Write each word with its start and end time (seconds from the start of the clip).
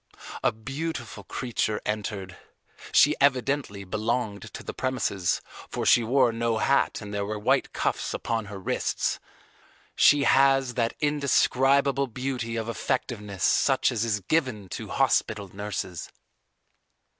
A 0.43 0.51
beautiful 0.51 1.23
creature 1.23 1.79
entered. 1.85 2.35
She 2.91 3.13
evidently 3.21 3.83
belonged 3.83 4.51
to 4.55 4.63
the 4.63 4.73
premises, 4.73 5.41
for 5.69 5.85
she 5.85 6.03
wore 6.03 6.31
no 6.31 6.57
hat 6.57 7.01
and 7.03 7.13
there 7.13 7.23
were 7.23 7.37
white 7.37 7.71
cuffs 7.71 8.11
upon 8.11 8.45
her 8.45 8.57
wrists. 8.57 9.19
She 9.95 10.23
has 10.23 10.73
that 10.73 10.95
indescribable 11.01 12.07
beauty 12.07 12.55
of 12.55 12.67
effectiveness 12.67 13.43
such 13.43 13.91
as 13.91 14.03
is 14.03 14.21
given 14.21 14.69
to 14.69 14.87
hospital 14.89 15.55
nurses. 15.55 16.09